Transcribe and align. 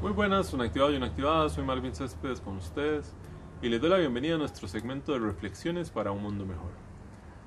Muy 0.00 0.12
buenas, 0.12 0.52
una 0.52 0.62
activada 0.62 0.92
y 0.92 0.96
una 0.96 1.06
activada, 1.06 1.48
soy 1.48 1.64
Marvin 1.64 1.92
Céspedes 1.92 2.40
con 2.40 2.56
ustedes 2.58 3.12
y 3.60 3.68
les 3.68 3.80
doy 3.80 3.90
la 3.90 3.96
bienvenida 3.96 4.36
a 4.36 4.38
nuestro 4.38 4.68
segmento 4.68 5.12
de 5.12 5.18
reflexiones 5.18 5.90
para 5.90 6.12
un 6.12 6.22
mundo 6.22 6.46
mejor. 6.46 6.70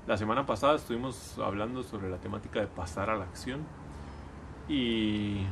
La 0.06 0.18
semana 0.18 0.46
pasada 0.46 0.76
estuvimos 0.76 1.40
hablando 1.40 1.82
sobre 1.82 2.10
la 2.10 2.18
temática 2.18 2.60
de 2.60 2.68
pasar 2.68 3.10
a 3.10 3.16
la 3.16 3.24
acción 3.24 3.62
y 4.68 5.44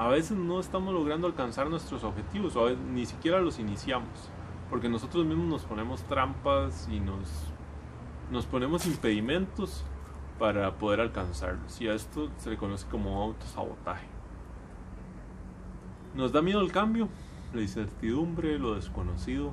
a 0.00 0.08
veces 0.08 0.36
no 0.36 0.58
estamos 0.58 0.92
logrando 0.92 1.28
alcanzar 1.28 1.70
nuestros 1.70 2.02
objetivos 2.02 2.56
o 2.56 2.70
ni 2.70 3.06
siquiera 3.06 3.40
los 3.40 3.60
iniciamos 3.60 4.28
porque 4.68 4.88
nosotros 4.88 5.24
mismos 5.26 5.46
nos 5.46 5.62
ponemos 5.62 6.02
trampas 6.08 6.88
y 6.90 6.98
nos, 6.98 7.28
nos 8.32 8.46
ponemos 8.46 8.84
impedimentos 8.84 9.84
para 10.40 10.76
poder 10.76 11.02
alcanzarlos 11.02 11.80
y 11.80 11.86
a 11.86 11.94
esto 11.94 12.30
se 12.38 12.50
le 12.50 12.56
conoce 12.56 12.84
como 12.88 13.22
autosabotaje. 13.22 14.17
Nos 16.14 16.32
da 16.32 16.42
miedo 16.42 16.60
el 16.60 16.72
cambio, 16.72 17.08
la 17.54 17.60
incertidumbre, 17.60 18.58
lo 18.58 18.74
desconocido. 18.74 19.52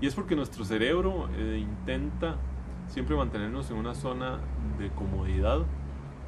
Y 0.00 0.06
es 0.06 0.14
porque 0.14 0.34
nuestro 0.34 0.64
cerebro 0.64 1.28
eh, 1.36 1.58
intenta 1.60 2.36
siempre 2.88 3.16
mantenernos 3.16 3.70
en 3.70 3.76
una 3.76 3.94
zona 3.94 4.38
de 4.78 4.90
comodidad 4.90 5.64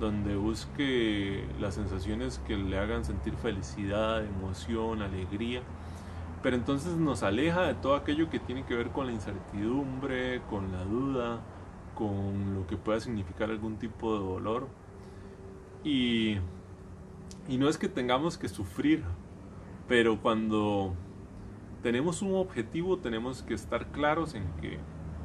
donde 0.01 0.37
busque 0.37 1.45
las 1.61 1.75
sensaciones 1.75 2.41
que 2.47 2.57
le 2.57 2.79
hagan 2.79 3.05
sentir 3.05 3.35
felicidad, 3.35 4.25
emoción, 4.25 5.03
alegría. 5.03 5.63
Pero 6.43 6.57
entonces 6.57 6.97
nos 6.97 7.23
aleja 7.23 7.63
de 7.63 7.75
todo 7.75 7.95
aquello 7.95 8.29
que 8.29 8.39
tiene 8.39 8.65
que 8.65 8.75
ver 8.75 8.91
con 8.91 9.07
la 9.07 9.13
incertidumbre, 9.13 10.43
con 10.51 10.73
la 10.73 10.85
duda, 10.85 11.41
con 11.95 12.55
lo 12.55 12.67
que 12.67 12.77
pueda 12.77 13.01
significar 13.01 13.51
algún 13.51 13.77
tipo 13.77 14.19
de 14.19 14.25
dolor. 14.25 14.69
Y, 15.85 16.39
y 17.49 17.57
no 17.59 17.69
es 17.69 17.79
que 17.79 17.89
tengamos 17.89 18.37
que 18.37 18.49
sufrir 18.49 19.05
pero 19.89 20.21
cuando 20.21 20.95
tenemos 21.83 22.23
un 22.23 22.35
objetivo 22.35 22.99
tenemos 22.99 23.43
que 23.43 23.55
estar 23.55 23.89
claros 23.89 24.35
en 24.35 24.45
que 24.61 24.79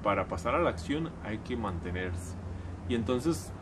para 0.03 0.27
pasar 0.27 0.55
a 0.55 0.59
la 0.59 0.69
acción 0.69 1.11
hay 1.23 1.39
que 1.39 1.55
mantenerse. 1.55 2.35
Y 2.87 2.95
entonces 2.95 3.53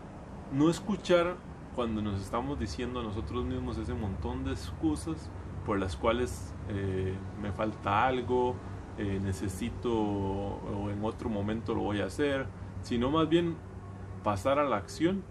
no 0.52 0.70
escuchar 0.70 1.36
cuando 1.76 2.02
nos 2.02 2.22
estamos 2.22 2.60
diciendo 2.60 3.02
a 3.02 3.04
nosotros 3.04 3.46
mismos 3.46 3.78
ese 3.78 3.94
montón 3.94 4.44
de 4.44 4.52
excusas 4.52 5.30
por 5.66 5.78
las 5.80 5.96
cuales 5.96 6.56
eh, 6.70 7.14
me 7.42 7.52
falta 7.52 8.08
algo, 8.08 8.56
eh, 8.98 9.20
necesito 9.22 9.94
o 9.94 10.90
en 10.90 11.04
otro 11.04 11.30
momento 11.30 11.76
lo 11.76 11.82
voy 11.82 12.02
a 12.02 12.06
hacer, 12.06 12.48
sino 12.82 13.12
más 13.12 13.30
bien 13.30 13.58
pasar 14.24 14.60
a 14.60 14.64
la 14.64 14.78
acción 14.78 15.24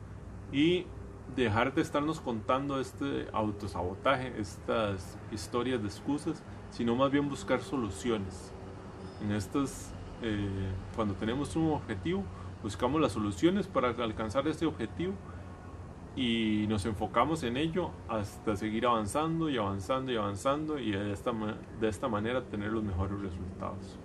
y 0.53 0.86
dejar 1.35 1.75
de 1.75 1.83
estarnos 1.83 2.21
contando 2.21 2.81
este 2.81 3.27
autosabotaje, 3.33 4.33
estas 4.39 5.19
historias 5.33 5.83
de 5.83 5.89
excusas, 5.89 6.43
sino 6.71 6.95
más 6.95 7.11
bien 7.11 7.29
buscar 7.29 7.61
soluciones. 7.61 8.53
En 9.23 9.33
estas, 9.33 9.93
eh, 10.23 10.49
cuando 10.95 11.15
tenemos 11.15 11.57
un 11.57 11.73
objetivo, 11.73 12.23
buscamos 12.63 13.01
las 13.01 13.13
soluciones 13.13 13.67
para 13.67 13.89
alcanzar 13.89 14.47
ese 14.49 14.67
objetivo 14.67 15.15
y 16.17 16.65
nos 16.69 16.87
enfocamos 16.87 17.43
en 17.43 17.59
ello 17.59 17.91
hasta 18.09 18.57
seguir 18.57 18.87
avanzando 18.87 19.51
y 19.51 19.59
avanzando 19.59 20.11
y 20.11 20.17
avanzando 20.17 20.79
y 20.79 20.93
de 20.93 21.13
esta, 21.13 21.33
de 21.81 21.89
esta 21.89 22.09
manera 22.09 22.43
tener 22.43 22.73
los 22.73 22.83
mejores 22.83 23.21
resultados. 23.21 23.99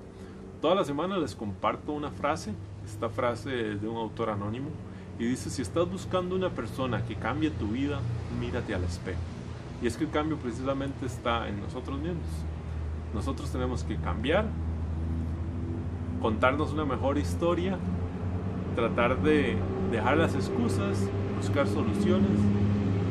Toda 0.62 0.76
la 0.76 0.84
semana 0.84 1.18
les 1.18 1.36
comparto 1.36 1.94
una 1.94 2.12
frase, 2.12 2.54
esta 2.86 3.10
frase 3.10 3.74
es 3.74 3.82
de 3.82 3.88
un 3.88 3.98
autor 3.98 4.30
anónimo, 4.30 4.70
y 5.20 5.26
dice, 5.26 5.50
si 5.50 5.62
estás 5.62 5.90
buscando 5.90 6.36
una 6.36 6.50
persona 6.50 7.06
que 7.06 7.16
cambie 7.16 7.52
tu 7.52 7.68
vida, 7.68 8.00
mírate 8.40 8.74
al 8.74 8.84
espejo. 8.84 9.20
Y 9.82 9.88
es 9.88 9.98
que 9.98 10.06
el 10.06 10.10
cambio 10.10 10.38
precisamente 10.38 11.06
está 11.06 11.48
en 11.48 11.60
nosotros 11.62 12.00
mismos. 12.00 12.26
Nosotros 13.14 13.52
tenemos 13.52 13.84
que 13.84 13.98
cambiar, 13.98 14.46
contarnos 16.22 16.72
una 16.74 16.86
mejor 16.86 17.18
historia, 17.18 17.78
tratar 18.76 19.22
de 19.22 19.58
dejar 19.92 20.18
las 20.18 20.34
excusas, 20.36 21.10
buscar 21.38 21.68
soluciones 21.68 22.40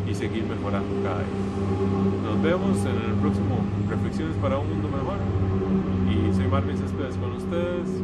y 0.08 0.14
seguir 0.14 0.44
mejorando 0.44 1.02
cada 1.02 1.18
día. 1.18 2.24
Nos 2.24 2.42
vemos 2.42 2.78
en 2.80 3.10
el 3.10 3.16
próximo 3.20 3.58
Reflexiones 3.88 4.36
para 4.36 4.58
un 4.58 4.68
Mundo 4.68 4.88
Mejor. 4.88 5.18
Y 6.10 6.34
soy 6.34 6.46
Marvin 6.46 6.76
Céspedes 6.76 7.16
con 7.16 7.32
ustedes. 7.32 8.00